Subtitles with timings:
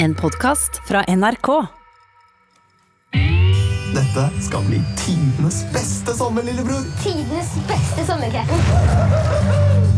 [0.00, 1.48] En podkast fra NRK.
[3.94, 6.84] Dette skal bli tidenes beste sommer, lillebror.
[7.02, 8.52] Tidenes beste sommerkrem.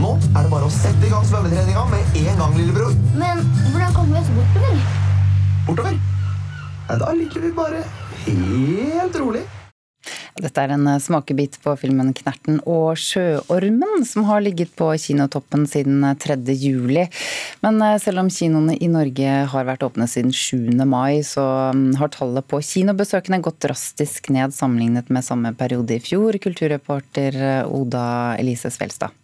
[0.00, 2.96] Nå er det bare å sette i gang svømmetreninga med en gang, lillebror.
[3.20, 4.82] Men hvordan kommer vi oss bortover?
[5.68, 6.00] Bortover.
[7.04, 7.84] Da ligger vi bare
[8.24, 9.44] helt rolig.
[10.40, 15.66] Dette er en eh, smakebit på filmen 'Knerten og sjøormen', som har ligget på kinotoppen
[15.68, 16.38] siden 3.
[16.40, 17.06] Eh, juli.
[17.64, 20.72] Men eh, selv om kinoene i Norge har vært åpne siden 7.
[20.88, 21.44] mai, så
[21.76, 26.40] mm, har tallet på kinobesøkende gått drastisk ned sammenlignet med samme periode i fjor.
[26.40, 29.19] Kulturreporter Oda Elise Svelstad.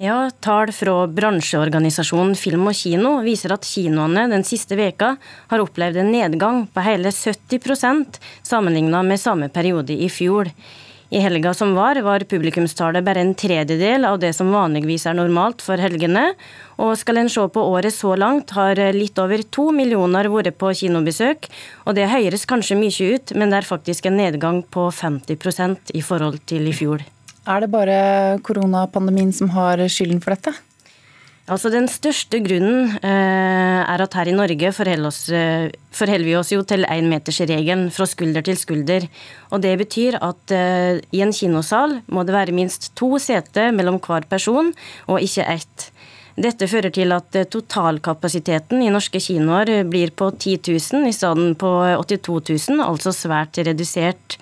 [0.00, 5.10] Ja, Tall fra bransjeorganisasjonen Film og Kino viser at kinoene den siste veka
[5.50, 10.48] har opplevd en nedgang på hele 70% sammenlignet med samme periode i fjor.
[11.12, 15.60] I helga som var, var publikumstallet bare en tredjedel av det som vanligvis er normalt
[15.60, 16.30] for helgene.
[16.80, 20.72] Og skal en se på året så langt, har litt over to millioner vært på
[20.80, 21.52] kinobesøk.
[21.84, 26.08] Og det høres kanskje mye ut, men det er faktisk en nedgang på 50% i
[26.08, 27.04] forhold til i fjor.
[27.48, 30.52] Er det bare koronapandemien som har skylden for dette?
[31.50, 36.36] Altså Den største grunnen eh, er at her i Norge forholder, oss, eh, forholder vi
[36.38, 39.08] oss jo til énmetersregelen fra skulder til skulder.
[39.50, 43.98] Og Det betyr at eh, i en kinosal må det være minst to seter mellom
[44.04, 44.70] hver person,
[45.08, 45.90] og ikke ett.
[46.40, 51.56] Dette fører til at eh, totalkapasiteten i norske kinoer blir på 10 000 i stedet
[51.58, 54.38] på 82 000, altså svært redusert.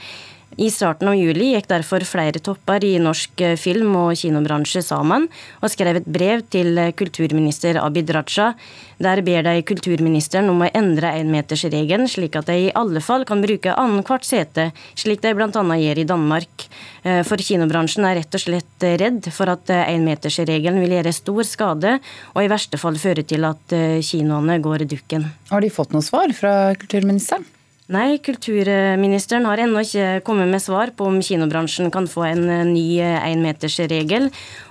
[0.56, 5.26] I starten av juli gikk derfor flere topper i norsk eh, film- og kinobransje sammen
[5.60, 8.54] og skrev et brev til eh, kulturminister Abid Raja.
[8.98, 13.44] Der ber de kulturministeren om å endre énmetersregelen, slik at de i alle fall kan
[13.44, 15.50] bruke annethvert sete, slik de bl.a.
[15.52, 16.66] gjør i Danmark.
[17.04, 21.98] Eh, for kinobransjen er rett og slett redd for at énmetersregelen vil gjøre stor skade,
[22.32, 23.76] og i verste fall føre til at
[24.08, 25.28] kinoene går dukken.
[25.52, 27.46] Har de fått noe svar fra kulturministeren?
[27.88, 32.66] Nei, kulturministeren har ennå ikke kommet med svar på om kinobransjen kan få en eh,
[32.68, 34.28] ny énmetersregel.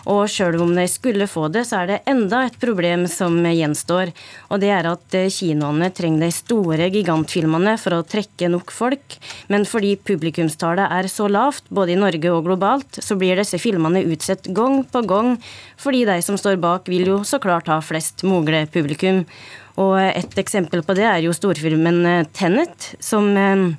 [0.07, 4.13] Og sjøl om de skulle få det, så er det enda et problem som gjenstår.
[4.47, 9.18] Og det er at eh, kinoene trenger de store gigantfilmene for å trekke nok folk.
[9.51, 14.06] Men fordi publikumstallet er så lavt, både i Norge og globalt, så blir disse filmene
[14.07, 15.35] utsatt gang på gang,
[15.81, 19.25] fordi de som står bak, vil jo så klart ha flest mulig publikum.
[19.78, 23.75] Og et eksempel på det er jo storfilmen 'Tennet', Tenet, som eh,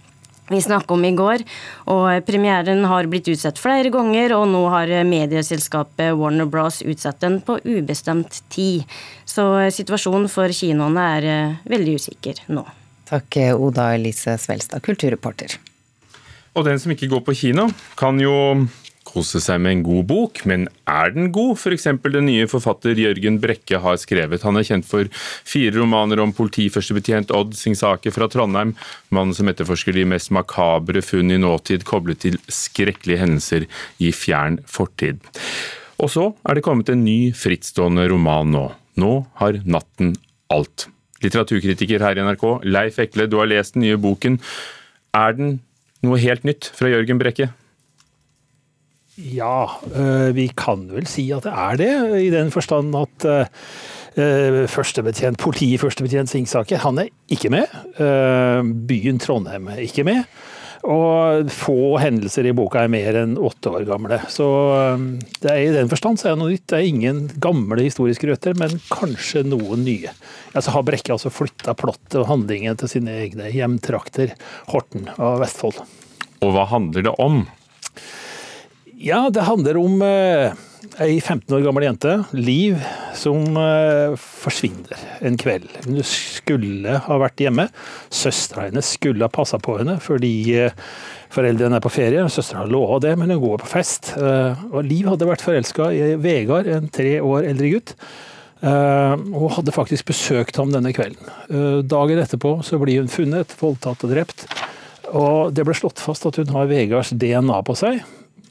[0.51, 1.45] vi snakket om i går.
[1.93, 7.41] Og premieren har blitt utsatt flere ganger, og nå har medieselskapet Warner Bros utsatt den
[7.45, 8.85] på ubestemt tid.
[9.29, 11.31] Så eh, situasjonen for kinoene er
[11.69, 12.67] veldig usikker nå.
[13.09, 15.57] Takk, Oda Elise Svelstad, kulturreporter.
[16.59, 18.35] Og den som ikke går på kino, kan jo
[19.19, 21.57] kose seg med en god bok, men er den god?
[21.59, 21.89] F.eks.
[22.05, 24.45] den nye forfatter Jørgen Brekke har skrevet.
[24.47, 25.09] Han er kjent for
[25.49, 28.77] fire romaner om politiførstebetjent Odd Singsaker fra Trondheim,
[29.15, 33.67] mannen som etterforsker de mest makabre funn i nåtid koblet til skrekkelige hendelser
[33.99, 35.23] i fjern fortid.
[35.99, 38.67] Og så er det kommet en ny frittstående roman nå.
[38.99, 40.15] Nå har natten
[40.55, 40.87] alt.
[41.25, 44.39] Litteraturkritiker her i NRK, Leif Ekle, du har lest den nye boken.
[45.17, 45.57] Er den
[46.07, 47.51] noe helt nytt fra Jørgen Brekke?
[49.19, 53.49] Ja, eh, vi kan vel si at det er det, i den forstand at eh,
[55.43, 57.67] politiet førstebetjent Singsaker, han er ikke med.
[57.99, 60.23] Eh, byen Trondheim er ikke med.
[60.87, 64.21] Og få hendelser i boka er mer enn åtte år gamle.
[64.31, 64.47] Så
[65.43, 66.69] det er i den forstand så er det noe nytt.
[66.71, 70.15] Det er ingen gamle historiske røtter, men kanskje noen nye.
[70.55, 74.39] Ja, så har Brekke altså flytta plottet og handlingen til sine egne hjemtrakter,
[74.71, 75.83] Horten og Vestfold.
[76.47, 77.43] Og hva handler det om?
[79.09, 80.53] Ja, det handler om eh,
[81.01, 82.77] ei 15 år gammel jente, Liv,
[83.17, 85.71] som eh, forsvinner en kveld.
[85.87, 87.69] Hun skulle ha vært hjemme.
[88.13, 90.77] Søstera hennes skulle ha passa på henne fordi eh,
[91.33, 92.27] foreldrene er på ferie.
[92.33, 94.13] Søstera lova det, men hun går på fest.
[94.19, 97.95] Eh, og Liv hadde vært forelska i Vegard, en tre år eldre gutt.
[98.59, 101.29] Uh, og hadde faktisk besøkt ham denne kvelden.
[101.47, 104.49] Uh, dagen etterpå så blir hun funnet, voldtatt og drept.
[105.15, 108.03] Og det ble slått fast at hun har Vegards DNA på seg.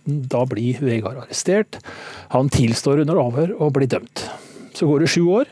[0.07, 1.79] Da blir Vegard arrestert.
[2.33, 4.23] Han tilstår under avhør og blir dømt.
[4.77, 5.51] Så går det sju år.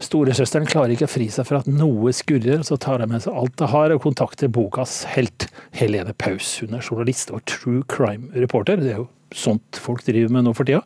[0.00, 3.36] Storesøsteren klarer ikke å fri seg for at noe skurrer, så tar hun med seg
[3.36, 6.54] alt det har og kontakter bokas helt, Helene Paus.
[6.62, 8.80] Hun er journalist og true crime-reporter.
[8.80, 10.80] Det er jo sånt folk driver med nå for tida.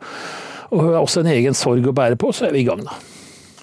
[0.74, 2.82] Og hun har også en egen sorg å bære på, så er vi i gang,
[2.82, 2.98] da.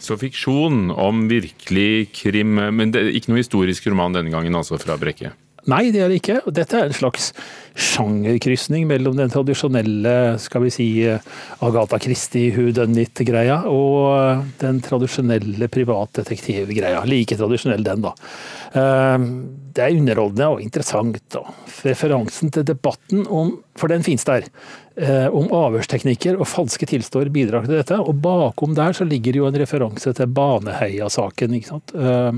[0.01, 4.95] Så fiksjon om virkelig krim, men det ikke noe historisk roman denne gangen, altså, fra
[5.01, 5.35] Brekke?
[5.69, 6.39] Nei, det er det ikke.
[6.49, 7.31] Dette er en slags
[7.77, 10.87] sjangerkrysning mellom den tradisjonelle skal vi si,
[11.61, 17.03] Agatha Christie who done it-greia og den tradisjonelle privatdetektivgreia.
[17.05, 18.15] Like tradisjonell den, da.
[19.71, 21.19] Det er underholdende og interessant.
[21.33, 21.43] da.
[21.85, 24.45] Referansen til debatten om, for den finnes der,
[24.97, 27.99] eh, om avhørsteknikker og falske tilstår bidrar til dette.
[27.99, 31.55] Og bakom der så ligger jo en referanse til Baneheia-saken.
[31.55, 32.31] Eh,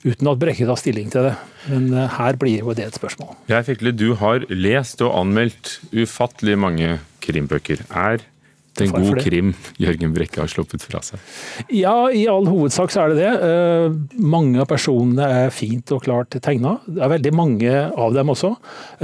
[0.00, 1.34] Uten at Brekke tar stilling til det.
[1.68, 3.34] Men eh, her blir jo det et spørsmål.
[3.50, 7.84] Jeg fikk litt, Du har lest og anmeldt ufattelig mange krimbøker.
[7.92, 8.24] Er
[8.80, 11.20] det en god krim Jørgen Brekke har sluppet fra seg?
[11.74, 13.32] Ja, i all hovedsak så er det det.
[13.46, 16.78] Eh, mange av personene er fint og klart tegna.
[16.86, 18.54] Det er veldig mange av dem også.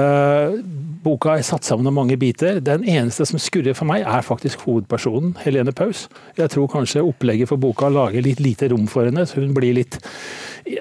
[0.01, 0.59] Eh,
[1.07, 2.61] boka er satt sammen av mange biter.
[2.65, 6.07] Den eneste som skurrer for meg, er faktisk hovedpersonen, Helene Paus.
[6.39, 9.77] Jeg tror kanskje opplegget for boka lager litt lite rom for henne, så hun blir
[9.77, 10.01] litt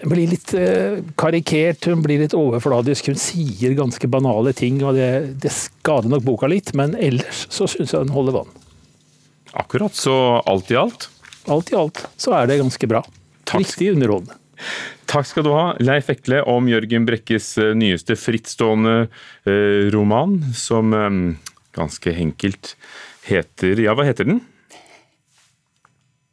[0.09, 3.11] blir litt eh, karikert, hun blir litt overfladisk.
[3.11, 6.73] Hun sier ganske banale ting, og det, det skader nok boka litt.
[6.77, 8.53] Men ellers så syns jeg den holder vann.
[9.55, 11.09] Akkurat, så alt i alt.
[11.47, 13.03] Alt i alt så er det ganske bra.
[13.45, 13.61] Takk.
[13.61, 14.35] Riktig underholdende.
[15.05, 18.95] Takk skal du ha, Leif Ekle, om Jørgen Brekkes eh, nyeste frittstående
[19.45, 21.19] eh, roman, som eh,
[21.75, 22.73] ganske enkelt
[23.27, 24.41] heter Ja, hva heter den?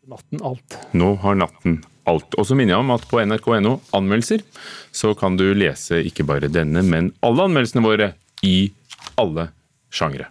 [0.08, 0.78] Natten alt.
[0.96, 1.80] Nå har natten
[2.10, 2.34] alt.
[2.34, 4.42] Og så minner jeg om at på nrk.no anmeldelser,
[4.90, 8.72] så kan du lese ikke bare denne, men alle anmeldelsene våre i
[9.20, 9.50] alle
[9.92, 10.30] sjangre.